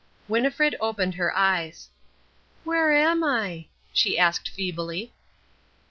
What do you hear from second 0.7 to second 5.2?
opened her eyes. "Where am I?" she asked feebly.